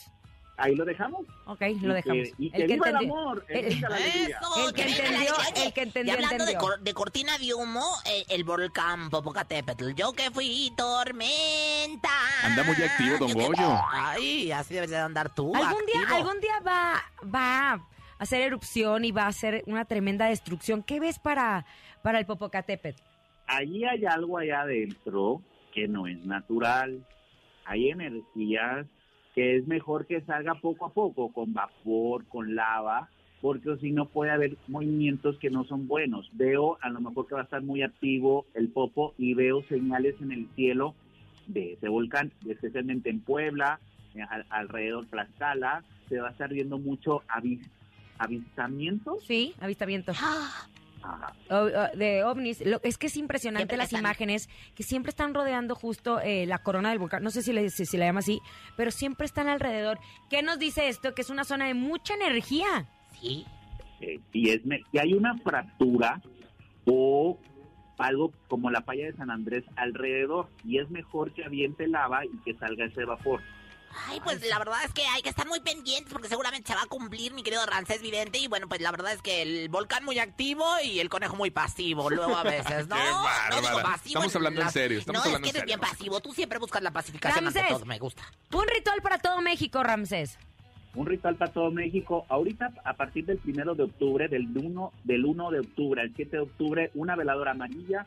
[0.57, 1.21] Ahí lo dejamos.
[1.47, 2.23] Ok, lo dejamos.
[2.29, 4.37] que- y que viva el amor, el- la alegría.
[4.39, 5.65] Eso, El que la entendió, alegría.
[5.65, 6.59] el que entendió, Y hablando de, entendió.
[6.59, 9.93] cor- de cortina de humo, eh, el volcán Popocatépetl.
[9.95, 12.09] Yo que fui tormenta.
[12.43, 13.79] Anda muy activo, don Yo que- Goyo.
[13.91, 15.51] Ay, así debes de andar tú.
[15.55, 16.17] Algún día, activo.
[16.17, 17.03] algún día va,
[17.33, 17.87] va
[18.21, 20.83] hacer erupción y va a hacer una tremenda destrucción.
[20.83, 21.65] ¿Qué ves para,
[22.03, 23.01] para el Popocatépetl?
[23.47, 25.41] Allí hay algo allá adentro
[25.73, 27.03] que no es natural.
[27.65, 28.85] Hay energías
[29.33, 33.09] que es mejor que salga poco a poco, con vapor, con lava,
[33.41, 36.29] porque si no puede haber movimientos que no son buenos.
[36.33, 40.13] Veo a lo mejor que va a estar muy activo el popo y veo señales
[40.21, 40.93] en el cielo
[41.47, 43.79] de ese volcán, especialmente en Puebla,
[44.13, 47.67] eh, al- alrededor de Tlaxcala, se va a estar viendo mucho avis-
[48.23, 49.23] avistamientos.
[49.25, 50.13] Sí, avistamiento.
[50.21, 50.67] Ah,
[51.03, 51.33] Ajá.
[51.49, 52.63] O- o- de ovnis.
[52.63, 56.45] Lo- es que es impresionante Siempre las están- imágenes que siempre están rodeando justo eh,
[56.45, 57.23] la corona del volcán.
[57.23, 58.39] No sé si le, si, si la llama así,
[58.77, 59.97] pero siempre están alrededor.
[60.29, 61.15] ¿Qué nos dice esto?
[61.15, 62.87] Que es una zona de mucha energía.
[63.19, 63.45] sí.
[64.03, 66.21] Eh, y es me- si hay una fractura
[66.85, 67.37] o
[67.99, 72.35] algo como la falla de San Andrés alrededor y es mejor que aviente lava y
[72.43, 73.41] que salga ese vapor.
[74.07, 76.83] Ay, pues la verdad es que hay que estar muy pendientes porque seguramente se va
[76.83, 78.37] a cumplir, mi querido Rancés Vidente.
[78.37, 81.51] Y bueno, pues la verdad es que el volcán muy activo y el conejo muy
[81.51, 82.95] pasivo, luego a veces, ¿no?
[82.95, 84.19] Qué no digo pasivo.
[84.19, 86.19] Estamos hablando en serio, estamos no, hablando es que en eres bien pasivo.
[86.21, 87.77] Tú siempre buscas la pacificación ante Ramsés.
[87.77, 88.23] todo, me gusta.
[88.51, 90.37] Un ritual para todo México, Ramsés.
[90.93, 92.25] Un ritual para todo México.
[92.29, 96.37] Ahorita, a partir del primero de octubre, del 1, del 1 de octubre al 7
[96.37, 98.05] de octubre, una veladora amarilla,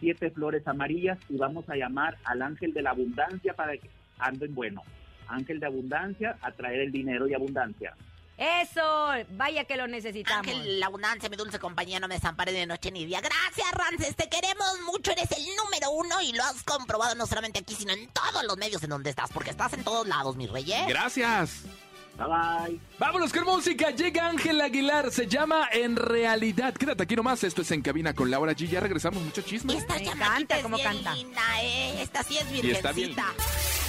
[0.00, 4.54] siete flores amarillas y vamos a llamar al ángel de la abundancia para que anden
[4.54, 4.82] bueno.
[5.28, 7.94] Ángel de abundancia, atraer el dinero y abundancia.
[8.38, 10.46] Eso, vaya que lo necesitamos.
[10.48, 13.20] Ángel, la abundancia, mi dulce compañía, no me desampare de noche ni día.
[13.20, 17.60] Gracias, Rances, te queremos mucho, eres el número uno y lo has comprobado no solamente
[17.60, 20.46] aquí, sino en todos los medios en donde estás, porque estás en todos lados, mi
[20.46, 20.86] rey, ¿eh?
[20.88, 21.62] Gracias.
[22.16, 22.80] Bye bye.
[22.98, 23.90] Vámonos con música.
[23.90, 25.10] Llega Ángel Aguilar.
[25.10, 26.74] Se llama En Realidad.
[26.74, 27.42] Quédate aquí nomás.
[27.42, 28.68] Esto es En Cabina con Laura G.
[28.68, 29.22] Ya regresamos.
[29.22, 29.74] Mucho chisme.
[29.78, 31.14] Esta Me encanta es cómo bien canta.
[31.14, 32.02] linda, ¿eh?
[32.02, 33.32] Esta sí es Y está bien virgencita.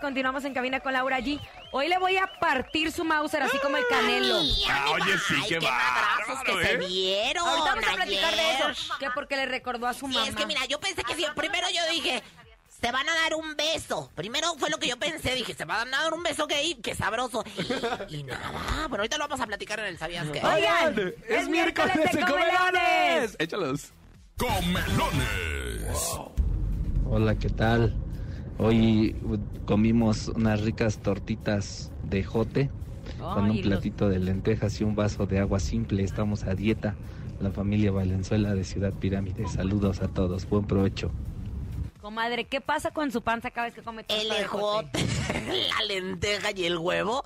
[0.00, 1.40] continuamos en cabina con Laura G.
[1.72, 4.38] Hoy le voy a partir su Mauser, así como el canelo.
[4.38, 6.78] Ay, Ah, oye, sí, ay, qué madrazos que se ¿eh?
[6.88, 8.96] dieron Ahorita vamos a platicar de eso.
[8.98, 10.28] Que porque le recordó a su Sí, mamá.
[10.28, 11.24] es que mira, yo pensé que sí.
[11.34, 12.22] Primero yo dije,
[12.80, 14.10] se van a dar un beso.
[14.14, 15.34] Primero fue lo que yo pensé.
[15.34, 17.44] Dije, se van a dar un beso gay, qué sabroso.
[18.08, 20.40] Y, y nada, pero ahorita lo vamos a platicar en el ¿Sabías qué?
[20.44, 23.36] Oigan, es miércoles de comelones.
[23.38, 23.92] Échalos.
[24.36, 26.18] Comelones.
[27.08, 27.94] Hola, ¿qué tal?
[28.58, 29.14] Hoy
[29.66, 32.70] comimos unas ricas tortitas de jote
[33.18, 36.02] con un los- platito de lentejas y un vaso de agua simple.
[36.02, 36.94] Estamos a dieta.
[37.40, 39.46] La familia Valenzuela de Ciudad Pirámide.
[39.46, 40.48] Saludos a todos.
[40.48, 41.10] Buen provecho.
[42.00, 45.04] Comadre, ¿qué pasa con su panza cada vez que come El ejote,
[45.78, 47.22] la lenteja y el huevo,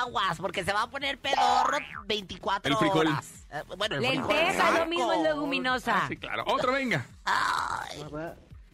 [0.00, 1.76] aguas, porque se va a poner pedorro
[2.08, 3.06] 24 El frijol.
[3.06, 3.46] horas.
[3.52, 6.08] Eh, Bueno, el frijol, Lenteja, lo mismo es leguminosa.
[6.08, 6.42] Sí, claro.
[6.48, 7.06] Otro, venga.
[7.24, 8.02] Ay,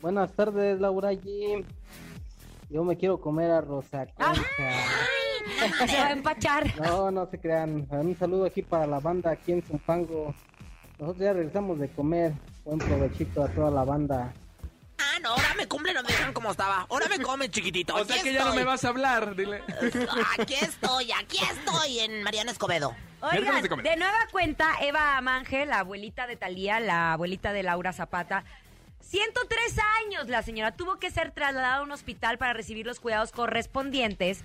[0.05, 1.65] Buenas tardes, Laura G.
[2.69, 4.43] Yo me quiero comer a Rosa Concha.
[5.87, 6.79] Se va a empachar.
[6.79, 7.89] No, no se crean.
[7.91, 10.35] Un saludo aquí para la banda aquí en Zumpango.
[10.99, 12.35] Nosotros ya regresamos de comer.
[12.67, 14.31] Buen provechito a toda la banda.
[14.99, 16.87] Ah, bueno, ahora me cumplen, no me dejan como estaba.
[16.91, 17.95] Ahora me comen, chiquitito.
[17.95, 19.63] O sea que ya no me vas a hablar, dile.
[20.39, 22.95] Aquí estoy, aquí estoy en Mariana Escobedo.
[23.23, 28.45] Oigan, de nueva cuenta, Eva Mangel, la abuelita de Talía, la abuelita de Laura Zapata,
[29.05, 33.33] 103 años la señora tuvo que ser trasladada a un hospital para recibir los cuidados
[33.33, 34.43] correspondientes,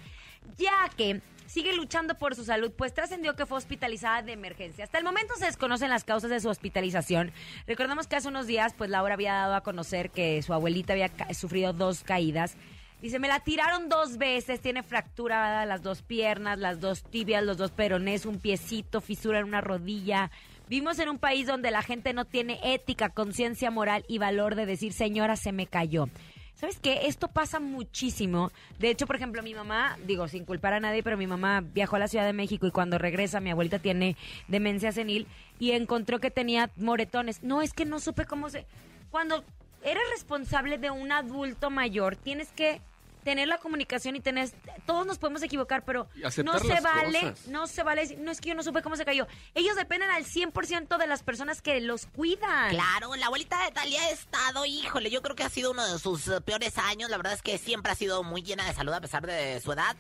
[0.58, 4.84] ya que sigue luchando por su salud, pues trascendió que fue hospitalizada de emergencia.
[4.84, 7.32] Hasta el momento se desconocen las causas de su hospitalización.
[7.66, 11.10] Recordemos que hace unos días, pues Laura había dado a conocer que su abuelita había
[11.34, 12.56] sufrido dos caídas.
[13.02, 17.58] Dice, me la tiraron dos veces, tiene fractura las dos piernas, las dos tibias, los
[17.58, 20.32] dos peronés, un piecito, fisura en una rodilla.
[20.70, 24.68] Vimos en un país donde la gente no tiene ética, conciencia moral y valor de
[24.68, 26.10] decir, señora, se me cayó.
[26.54, 27.08] ¿Sabes qué?
[27.08, 28.52] Esto pasa muchísimo.
[28.78, 31.96] De hecho, por ejemplo, mi mamá, digo, sin culpar a nadie, pero mi mamá viajó
[31.96, 34.16] a la Ciudad de México y cuando regresa, mi abuelita tiene
[34.48, 35.26] demencia senil
[35.58, 37.42] y encontró que tenía moretones.
[37.42, 38.68] No, es que no supe cómo se...
[39.10, 39.44] Cuando
[39.84, 42.80] eres responsable de un adulto mayor, tienes que
[43.24, 44.50] tener la comunicación y tener...
[44.86, 46.08] Todos nos podemos equivocar, pero
[46.44, 47.48] no se vale, cosas.
[47.48, 49.28] no se vale no es que yo no supe cómo se cayó.
[49.54, 52.70] Ellos dependen al 100% de las personas que los cuidan.
[52.72, 56.00] Claro, la abuelita de Talía ha estado, híjole, yo creo que ha sido uno de
[56.00, 57.10] sus eh, peores años.
[57.10, 59.72] La verdad es que siempre ha sido muy llena de salud a pesar de su
[59.72, 59.96] edad.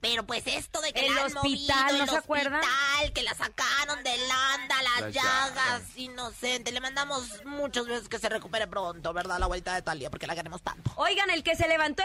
[0.00, 2.60] Pero pues esto de que El la han hospital, movido, ¿no el se acuerdan?
[2.60, 5.96] hospital, que la sacaron del anda, las, Las llagas, llagas.
[5.96, 6.72] inocente.
[6.72, 9.38] Le mandamos muchas veces que se recupere pronto, ¿verdad?
[9.38, 10.90] La abuelita de Talía, porque la queremos tanto.
[10.96, 12.02] Oigan, el que se levantó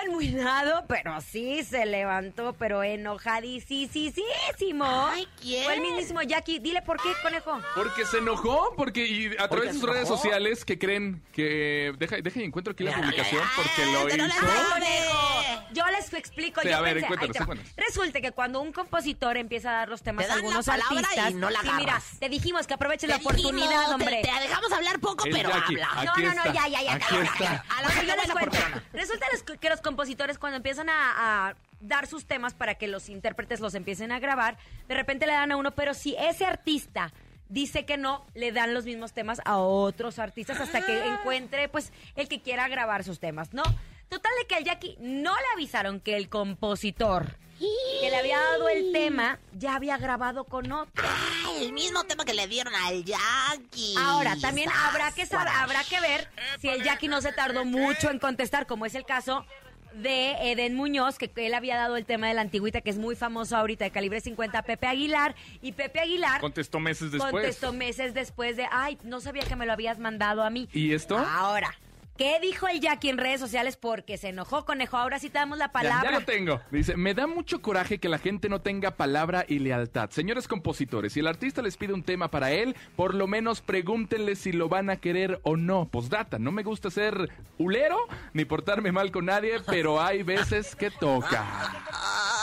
[0.88, 4.86] pero sí se levantó, pero enojadísimo.
[5.10, 5.64] Ay, ¿quién?
[5.64, 6.60] Fue el mismísimo Jackie.
[6.60, 7.60] Dile por qué, conejo.
[7.76, 11.94] Porque se enojó, porque y a Porque través de sus redes sociales que creen que
[11.98, 15.39] deja, deja y encuentro aquí la publicación porque lo pero la- hizo.
[15.74, 16.62] Yo les explico.
[16.62, 17.08] Sí, yo a ver, pensé-
[17.46, 17.60] cuéntanos.
[17.78, 21.32] Resulta que cuando un compositor empieza a dar los temas Te a la algunos artistas.
[21.32, 24.22] y no la sí, mira, te dijimos que aprovechen la Te oportunidad, dijimos, hombre.
[24.24, 25.88] Te, te dejamos hablar poco, pero Jackie, habla.
[26.12, 26.94] Aquí no, no, no, está, ya, ya, ya.
[26.96, 27.66] aquí está.
[27.78, 28.58] A la Ok, que yo les cuento.
[28.94, 29.26] Resulta
[29.60, 33.74] que los compositores cuando empiezan a, a dar sus temas para que los intérpretes los
[33.76, 37.12] empiecen a grabar, de repente le dan a uno, pero si ese artista
[37.48, 41.18] dice que no, le dan los mismos temas a otros artistas hasta que Ah.
[41.20, 43.64] encuentre pues el que quiera grabar sus temas, ¿no?
[44.10, 48.70] Total de que al Jackie no le avisaron que el compositor que le había dado
[48.70, 51.06] el tema ya había grabado con otro.
[51.06, 53.96] Ah, el mismo tema que le dieron al Jackie.
[54.00, 56.28] Ahora, también habrá que saber, habrá que ver
[56.60, 59.46] si el Jackie no se tardó mucho en contestar, como es el caso
[59.94, 63.16] de Eden Muñoz, que él había dado el tema de la antigüita, que es muy
[63.16, 67.32] famoso ahorita, de calibre 50, a Pepe Aguilar, y Pepe Aguilar Contestó meses después.
[67.32, 70.70] contestó meses después de, ay, no sabía que me lo habías mandado a mí.
[70.74, 71.18] ¿Y esto?
[71.18, 71.76] Ahora,
[72.20, 73.78] ¿qué dijo el Jackie en redes sociales?
[73.78, 76.12] Porque se enojó, conejo, ahora sí te damos la Ya, palabra.
[76.12, 76.60] ya lo tengo.
[76.70, 80.10] Dice, me da mucho coraje que la gente no tenga palabra y lealtad.
[80.12, 84.36] Señores compositores, si el artista les pide un tema para él, por lo menos pregúntenle
[84.36, 85.88] si lo van a querer o no.
[85.88, 87.98] Postdata, no me gusta ser hulero
[88.34, 91.46] ni portarme mal con nadie, pero hay veces que toca.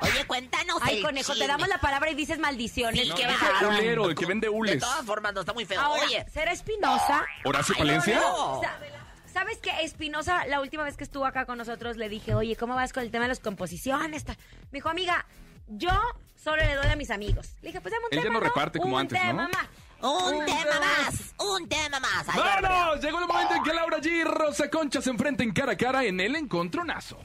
[0.00, 3.00] Oye, cuéntanos Ay, el conejo, te damos la palabra y dices maldiciones.
[3.08, 3.32] Sí, que no,
[3.62, 4.78] no, Hulero, el que vende De hules.
[4.80, 5.80] todas formas, no está muy feo.
[5.80, 7.24] Ahora, Oye, ¿será Espinosa?
[7.44, 8.20] ¿Horacio Palencia?
[8.20, 8.60] no.
[8.62, 8.78] Sa-
[9.32, 9.70] ¿Sabes qué?
[9.82, 13.02] Espinosa, la última vez que estuvo acá con nosotros, le dije, oye, ¿cómo vas con
[13.02, 14.26] el tema de las composiciones?
[14.26, 14.34] Me
[14.72, 15.24] dijo, amiga,
[15.68, 15.90] yo
[16.36, 17.54] solo le doy a mis amigos.
[17.62, 19.26] Le dije, pues dame un Él ya tema, no reparte como un antes, ¿no?
[19.30, 19.66] tema más.
[20.02, 22.26] un, Un tema más, un tema más.
[22.26, 23.00] Qué ¡Vamos!
[23.00, 26.04] Llegó el momento en que Laura G y Rosa Concha se enfrenten cara a cara
[26.04, 27.18] en el encontronazo.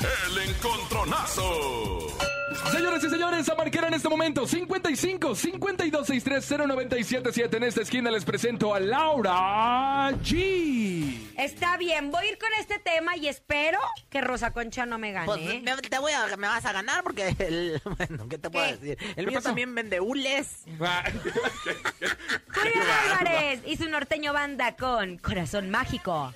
[0.00, 1.98] El encontronazo.
[2.70, 7.56] Señores y señores, a marcar en este momento 55 52 63 0977.
[7.56, 11.16] En esta esquina les presento a Laura G.
[11.36, 13.78] Está bien, voy a ir con este tema y espero
[14.10, 15.26] que Rosa Concha no me gane.
[15.26, 15.62] Pues ¿eh?
[15.64, 18.76] me, te voy a, me vas a ganar porque el, bueno, ¿qué te puedo ¿Qué?
[18.76, 18.98] decir?
[19.16, 19.48] El ¿Qué mío pasó?
[19.48, 20.64] también vende hules.
[22.54, 22.82] Julio
[23.12, 26.32] Álvarez y su norteño banda con Corazón Mágico.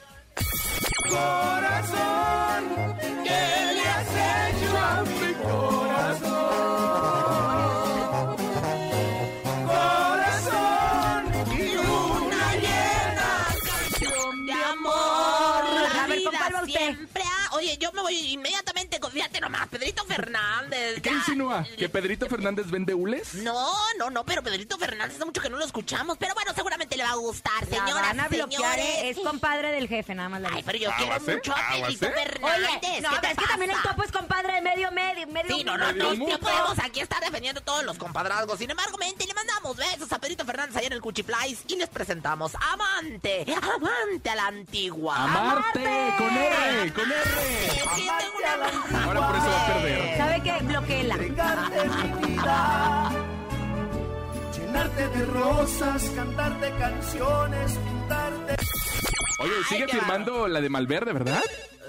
[14.46, 14.92] De amor.
[14.94, 16.72] A La ver, ¿con vida cuál va usted?
[16.80, 21.00] siempre ha- Oye, yo me voy inmediatamente fíjate nomás, Pedrito Fernández.
[21.02, 21.16] ¿Qué ya.
[21.16, 21.66] insinúa?
[21.76, 23.34] ¿Que Pedrito Fernández vende hules?
[23.34, 26.16] No, no, no, pero Pedrito Fernández hace mucho que no lo escuchamos.
[26.18, 28.84] Pero bueno, seguramente le va a gustar, La señoras, van a bloquear, señores.
[29.02, 29.10] ¿eh?
[29.10, 30.40] es compadre del jefe, nada más.
[30.40, 32.06] le Ay, pero yo quiero mucho a Pedrito.
[32.06, 32.40] Fernández.
[32.42, 35.26] Oye, no, ¿qué pero te es que también el topo es compadre de medio medio,
[35.26, 38.58] medio Sí, no, no, Medio no, no podemos aquí estar defendiendo todos los compadrazgos.
[38.58, 41.88] Sin embargo, mente, le mandamos besos a Pedrito Fernández allá en el Cuchiplais y les
[41.88, 45.16] presentamos Amante, Amante a la antigua.
[45.16, 47.24] Amarte, con R, con R.
[47.94, 48.99] que yo tengo una...
[49.04, 50.16] Ahora por eso va a perder.
[50.16, 50.64] ¿Sabe qué?
[50.64, 51.14] Bloqueela.
[51.14, 53.10] Entregarte mi vida,
[54.56, 58.56] llenarte de rosas, cantarte canciones, pintarte.
[59.40, 61.42] Oye, sigue firmando la de Malverde, ¿verdad?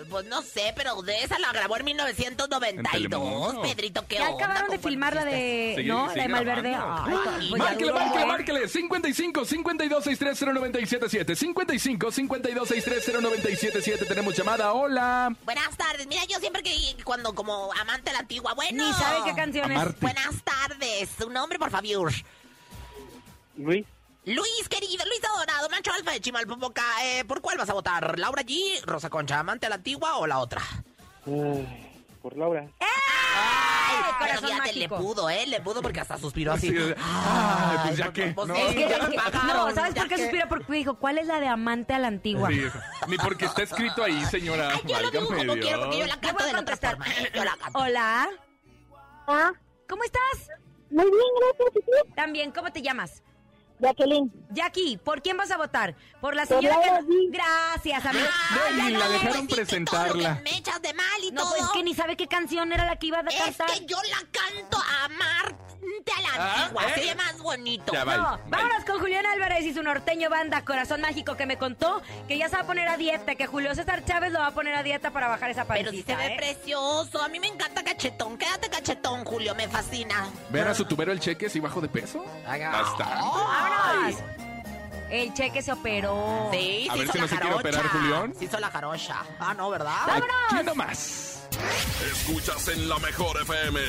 [0.10, 2.92] Pues no sé, pero de esa la grabó en 1992.
[2.92, 3.62] Telemundo.
[3.62, 4.46] Pedrito, ¿qué Ya onda?
[4.46, 5.74] acabaron de ¿Cómo filmar la de.
[5.78, 6.08] Sigue- ¿No?
[6.08, 6.70] La de Malverde.
[6.72, 7.18] grabando.
[7.18, 8.28] Ay, pues ya Márquele, duró, márquele, ¿eh?
[8.28, 8.68] márquele.
[8.68, 11.36] 55 52 63 0977.
[11.36, 14.06] 55 52 63 0977.
[14.06, 14.74] Tenemos llamada.
[14.74, 15.36] Hola.
[15.46, 16.08] Buenas tardes.
[16.08, 16.72] Mira, yo siempre que
[17.04, 18.84] cuando como amante a la antigua, bueno.
[18.86, 19.78] Ni sabe qué canción es.
[19.78, 19.98] Amarte.
[20.02, 21.10] Buenas tardes.
[21.20, 22.12] Su nombre, por favor.
[23.58, 23.86] Luis,
[24.26, 26.84] Luis, querido, Luis Adorado, macho alfa de Chimalpopoca.
[27.04, 28.20] Eh, ¿Por cuál vas a votar?
[28.20, 30.62] ¿Laura G, Rosa Concha, amante a la antigua o la otra?
[31.26, 32.68] ay, por Laura.
[32.80, 35.48] Ay, pero fíjate, le pudo, ¿eh?
[35.48, 36.70] Le pudo porque hasta suspiró así.
[36.72, 38.28] De- Ay, pues ya que.
[38.28, 40.48] pues, No, es que Es ya que- no, ¿sabes por qué que- suspira?
[40.48, 42.50] Porque dijo, ¿cuál es la de amante a la antigua?
[42.50, 42.62] Sí,
[43.08, 44.70] ni porque está escrito ahí, señora.
[44.74, 47.08] Ay, yo lo digo como quiero porque yo la canto de la otra forma.
[47.08, 47.32] ¿eh?
[47.34, 47.80] Yo la canto.
[47.80, 48.30] Hola.
[49.28, 49.52] Ah,
[49.90, 50.50] ¿Cómo estás?
[50.92, 51.24] muy bien,
[51.58, 52.16] gracias.
[52.16, 53.24] También, ¿cómo te llamas?
[53.82, 54.32] Jacqueline.
[54.52, 55.96] Jackie, ¿por quién vas a votar?
[56.20, 56.92] Por la Por señora que...
[57.30, 58.26] Gracias, amigo.
[58.52, 60.42] Ay, Ven, ya la no, dejaron presentarla.
[60.44, 61.56] me echas de mal y No, todo.
[61.58, 63.68] pues que ni sabe qué canción era la que iba a Es cantar.
[63.72, 66.84] que yo la canto a amarte a la Ah, antigua.
[66.86, 66.92] ¿eh?
[66.96, 67.94] Se oye más bonito.
[67.94, 68.50] Ya, bye, No, bye.
[68.50, 72.50] vámonos con Julián Álvarez y su norteño banda Corazón Mágico que me contó que ya
[72.50, 74.84] se va a poner a dieta, que Julio César Chávez lo va a poner a
[74.84, 76.38] dieta para bajar esa Pero sí se pancita, ve ¿eh?
[76.38, 77.22] precioso.
[77.24, 78.38] A mí me encanta cachetón.
[78.38, 79.56] Quédate cachetón, Julio.
[79.56, 80.28] Me fascina.
[80.50, 82.24] ¿Ven a su tubero el cheque si bajo de peso?
[82.46, 83.04] Bastante.
[83.72, 84.16] ¡Vámonos!
[85.10, 86.50] El cheque se operó.
[86.54, 87.56] Sí, A ver hizo si la no se quiere jarocha.
[87.60, 88.34] operar, Julián.
[88.36, 89.16] Se hizo la jarocha.
[89.40, 89.98] Ah, no, ¿verdad?
[90.10, 91.41] Aquí nomás.
[91.52, 93.80] Escuchas en la mejor FM.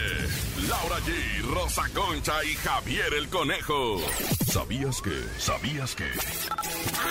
[0.69, 4.01] Laura G, Rosa Concha y Javier el Conejo.
[4.51, 5.25] ¿Sabías que?
[5.39, 6.09] ¿Sabías que?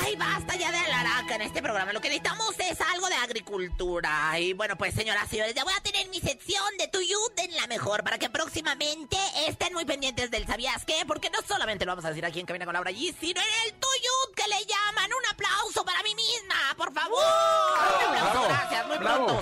[0.03, 1.93] Ay, basta ya de alaraca en este programa.
[1.93, 4.39] Lo que necesitamos es algo de agricultura.
[4.39, 7.55] Y bueno, pues señoras y señores, ya voy a tener mi sección de Tuyut en
[7.55, 11.03] la mejor para que próximamente estén muy pendientes del ¿Sabías qué?
[11.07, 13.67] Porque no solamente lo vamos a decir aquí en Cabina con Laura G, sino en
[13.67, 13.90] el Tuyut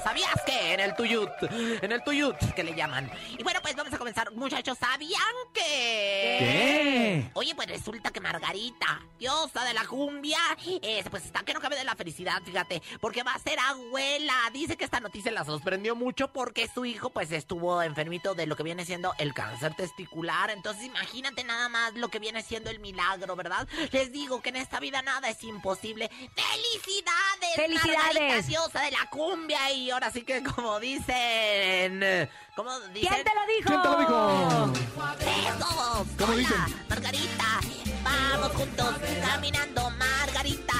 [0.03, 0.73] ¿Sabías qué?
[0.73, 1.29] En el Tuyut.
[1.81, 3.09] En el Tuyut que le llaman.
[3.37, 4.31] Y bueno, pues vamos a comenzar.
[4.31, 5.21] Muchachos, ¿sabían
[5.53, 5.61] que...
[6.39, 7.31] ¿Qué?
[7.33, 10.39] Oye, pues resulta que Margarita, diosa de la cumbia,
[10.81, 14.35] eh, pues está que no cabe de la felicidad, fíjate, porque va a ser abuela.
[14.53, 18.55] Dice que esta noticia la sorprendió mucho porque su hijo pues estuvo enfermito de lo
[18.55, 20.49] que viene siendo el cáncer testicular.
[20.49, 23.67] Entonces imagínate nada más lo que viene siendo el milagro, ¿verdad?
[23.91, 26.09] Les digo que en esta vida nada es imposible.
[26.09, 27.55] ¡Felicidades!
[27.55, 28.13] ¡Felicidades!
[28.13, 32.01] Margarita, diosa de la cumbia y ahora sí que como dicen...
[32.55, 33.09] ¿Cómo dicen?
[33.09, 33.67] ¿Quién te lo dijo?
[33.67, 34.73] ¿Quién te lo dijo?
[35.19, 36.07] ¡Besos!
[36.17, 36.85] ¿Cómo Hola, dicen?
[36.89, 37.59] Margarita,
[38.03, 40.78] vamos juntos caminando, Margarita,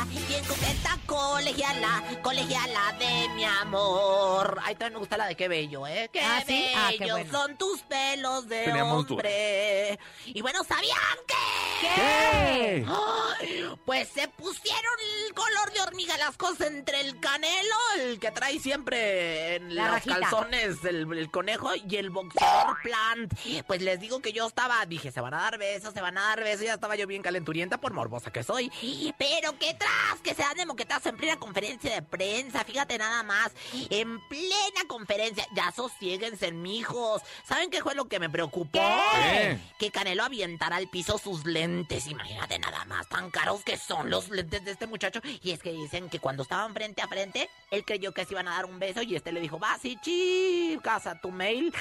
[0.70, 4.60] coqueta, colegiala, colegiala de mi amor.
[4.64, 6.10] Ay, también me gusta la de qué bello, ¿eh?
[6.12, 6.68] Qué Ah, ¿sí?
[6.76, 7.32] Ah, qué bellos bueno.
[7.40, 9.12] son tus pelos de Teníamos dudas.
[9.12, 10.00] hombre.
[10.26, 10.96] Y bueno, ¿sabían
[11.28, 11.36] que?
[11.82, 12.86] ¿Qué?
[12.88, 14.94] Ay, Pues se pusieron
[15.28, 19.84] el color de hormiga las cosas entre el canelo, el que trae siempre en La
[19.86, 20.20] los rajita.
[20.20, 23.34] calzones el, el conejo y el boxeador plant.
[23.66, 26.22] Pues les digo que yo estaba, dije, se van a dar besos, se van a
[26.22, 28.70] dar besos, ya estaba yo bien calenturienta por morbosa que soy.
[29.18, 33.24] Pero que tras que se dan de moquetazo en plena conferencia de prensa, fíjate nada
[33.24, 33.52] más,
[33.90, 37.22] en plena conferencia, ya sosiéguense, mijos.
[37.48, 38.80] ¿Saben qué fue lo que me preocupó?
[38.80, 39.58] ¿Qué?
[39.80, 44.30] Que Canelo avientara al piso sus lentes, imagínate nada más, tan caros que son los
[44.30, 45.22] lentes de este muchacho.
[45.42, 48.48] Y es que dicen que cuando estaban frente a frente, él creyó que se iban
[48.48, 51.74] a dar un beso y este le dijo, vas y chicas a tu mail.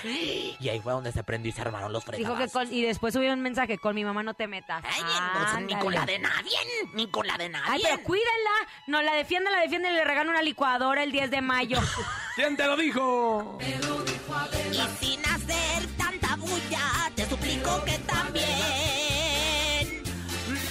[0.60, 2.38] Y ahí fue donde se prendió y se armaron los Dijo fregados.
[2.38, 4.84] que con, y después subió un mensaje, con mi mamá no te metas.
[4.86, 6.56] Ay, entonces, ni con la de nadie,
[6.94, 7.68] ni con la de nadie.
[7.72, 8.67] Ay, pero cuídenla.
[8.86, 11.78] No, la defienden, la defienden y le regalan una licuadora el 10 de mayo.
[12.36, 13.58] ¿Quién te lo dijo?
[13.60, 18.46] Y sin hacer tanta bulla, te suplico que también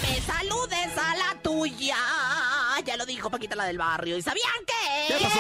[0.02, 1.98] me saludes a la tuya.
[2.86, 4.18] Ya lo dijo Paquita la del barrio.
[4.18, 5.06] ¿Y sabían qué?
[5.08, 5.40] ¿Qué pasó?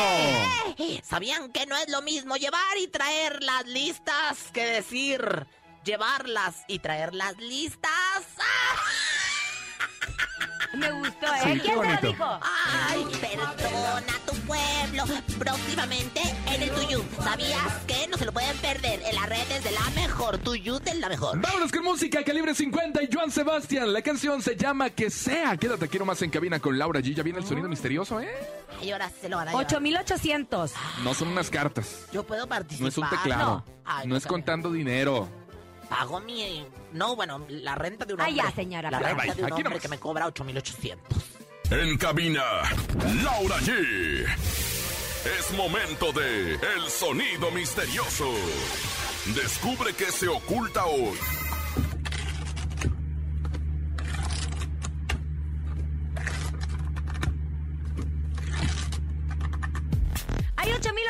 [1.03, 5.47] ¿Sabían que no es lo mismo llevar y traer las listas que decir
[5.83, 7.91] llevarlas y traerlas listas?
[10.73, 11.53] Me gustó, Sí, ¿eh?
[11.53, 12.39] qué ¿Quién te lo dijo?
[12.67, 15.03] Ay, perdona tu pueblo.
[15.39, 17.03] Próximamente en el Tuyut.
[17.23, 20.37] ¿Sabías que no se lo pueden perder en las redes de la mejor?
[20.39, 21.39] Tuyut es la mejor.
[21.39, 23.93] Vámonos con música, calibre 50 y Joan Sebastián.
[23.93, 25.57] La canción se llama Que sea.
[25.57, 27.13] Quédate, quiero más en cabina con Laura G.
[27.15, 28.29] Ya viene el sonido misterioso, ¿eh?
[28.81, 29.65] Y ahora sí se lo van a llevar.
[29.65, 30.71] 8800.
[31.03, 32.05] No son unas cartas.
[32.11, 32.81] Yo puedo participar.
[32.83, 33.45] No es un teclado.
[33.45, 33.65] No.
[33.85, 35.29] Ay, no no es contando dinero.
[35.89, 36.65] Pago mi...
[36.93, 38.45] No, bueno, la renta de un Ay, hombre.
[38.49, 39.81] ya, señora, La renta de un aquí hombre nomás.
[39.81, 41.17] que me cobra 8,800.
[41.71, 42.43] En cabina,
[43.23, 44.25] Laura G.
[45.39, 48.31] Es momento de El Sonido Misterioso.
[49.35, 51.17] Descubre qué se oculta hoy.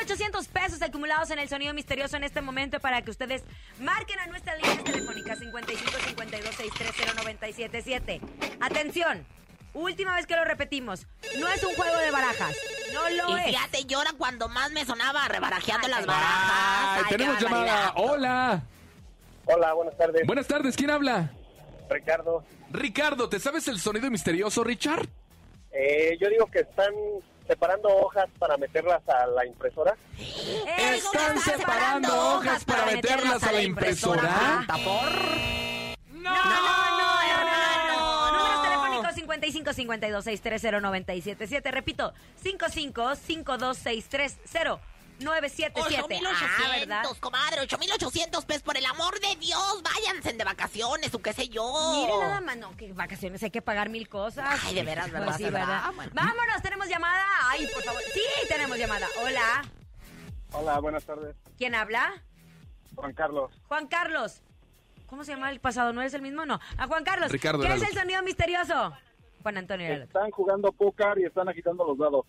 [0.07, 3.43] 800 pesos acumulados en el sonido misterioso en este momento para que ustedes
[3.81, 8.21] marquen a nuestras líneas telefónicas 55 52 630 977.
[8.61, 9.25] Atención.
[9.73, 11.05] Última vez que lo repetimos.
[11.39, 12.55] No es un juego de barajas.
[12.93, 13.45] No lo y es.
[13.47, 17.03] fíjate, llora cuando más me sonaba rebarajeando las barajas.
[17.03, 17.93] Ay, tenemos llamada.
[17.95, 18.63] Hola.
[19.45, 20.25] Hola, buenas tardes.
[20.25, 21.31] Buenas tardes, ¿quién habla?
[21.89, 22.45] Ricardo.
[22.71, 25.07] Ricardo, ¿te sabes el sonido misterioso, Richard?
[25.71, 26.93] Eh, yo digo que están
[27.47, 29.95] separando hojas para meterlas a la impresora.
[30.77, 34.65] ¿Están separando hojas para meterlas a la impresora?
[36.09, 38.31] No, no, no, hermano.
[38.31, 41.71] Números telefónicos 55 52 630 977.
[41.71, 45.81] Repito, 55 52 630 977.
[45.81, 47.03] 8800, Ah, ¿verdad?
[47.19, 51.63] comadre, 8800 pesos por el amor de Dios, váyanse de vacaciones o qué sé yo.
[51.93, 54.59] Mire nada más, no, que vacaciones hay que pagar mil cosas.
[54.63, 55.25] Ay, de veras, ¿verdad?
[55.27, 55.59] Pues sí, ¿verdad?
[55.67, 55.91] ¿verdad?
[55.95, 56.11] Bueno.
[56.13, 57.25] Vámonos, tenemos llamada.
[57.49, 58.01] Ay, por favor.
[58.13, 59.07] Sí, tenemos llamada.
[59.23, 59.65] Hola.
[60.51, 61.35] Hola, buenas tardes.
[61.57, 62.23] ¿Quién habla?
[62.95, 63.51] Juan Carlos.
[63.67, 64.41] Juan Carlos.
[65.07, 65.93] ¿Cómo se llama el pasado?
[65.93, 66.45] ¿No es el mismo?
[66.45, 66.59] No.
[66.77, 67.31] A Juan Carlos.
[67.31, 68.93] Ricardo ¿Qué es el sonido misterioso?
[69.41, 69.93] Juan Antonio.
[69.93, 72.25] Están jugando póker y están agitando los dados.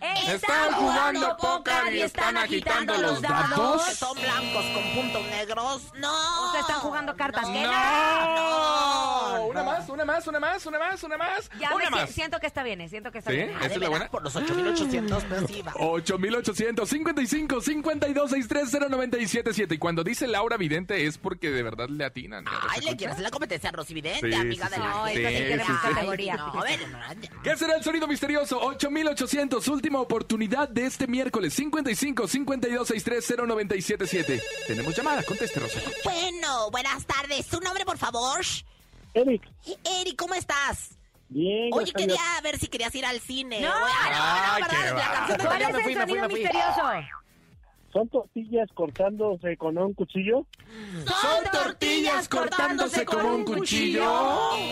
[0.00, 3.84] Están jugando póker y están agitando los dados.
[3.84, 5.82] Que son blancos con puntos negros.
[5.98, 6.52] No.
[6.52, 7.48] Sea, están jugando cartas.
[7.48, 9.46] ¡No!
[9.46, 11.50] Una más, una más, una más, una más, una más.
[11.58, 12.08] Ya una más.
[12.08, 13.36] si- siento que está bien, eh, siento que está ¿Sí?
[13.36, 13.50] bien.
[13.56, 14.08] ¿Esa es la buena?
[14.10, 15.72] Por los 8800 pesos iba.
[15.76, 22.04] 8800 55 52 630 977 Y cuando dice Laura Vidente es porque de verdad le
[22.04, 22.44] atinan.
[22.68, 24.82] Ay, le quieres hacer la competencia a Rosy Vidente, Sí, amiga sí, de sí.
[24.82, 26.36] la No, Ay, categoría.
[26.36, 26.80] No, a ver,
[27.42, 28.58] ¿Qué será el sonido misterioso?
[28.60, 31.54] 8800, última oportunidad de este miércoles.
[31.54, 35.80] 55 52 630 977 Tenemos llamada, conteste, Rosa.
[36.02, 37.46] Bueno, buenas tardes.
[37.46, 38.40] ¿Su nombre, por favor?
[39.14, 39.42] Eric.
[39.84, 40.90] Eric, ¿cómo estás?
[41.28, 43.60] Bien, Oye, quería ver si querías ir al cine.
[43.60, 43.68] No.
[43.68, 44.58] No, no.
[44.58, 44.66] La
[45.72, 47.06] canción de.
[47.96, 50.44] ¿Son tortillas cortándose con un cuchillo?
[51.06, 54.04] ¿Son tortillas cortándose como un cuchillo?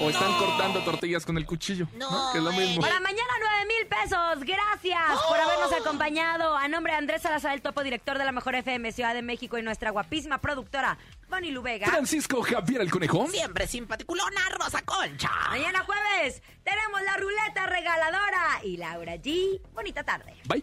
[0.02, 1.88] ¿O están cortando tortillas con el cuchillo?
[1.96, 2.82] No, Que es lo mismo.
[2.82, 4.40] Para mañana, 9 mil pesos.
[4.40, 6.54] Gracias por habernos acompañado.
[6.54, 9.56] A nombre de Andrés Salazar, el topo director de la Mejor FM Ciudad de México
[9.56, 10.98] y nuestra guapísima productora,
[11.30, 11.86] Bonnie Lubega.
[11.86, 13.26] Francisco Javier el Conejo.
[13.28, 15.30] Siempre simpaticulona, Rosa Concha.
[15.48, 19.62] Mañana jueves tenemos la ruleta regaladora y Laura G.
[19.72, 20.34] Bonita tarde.
[20.46, 20.62] Bye.